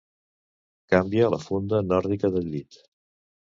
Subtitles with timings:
[0.93, 2.83] Canvia la funda nòrdica del llit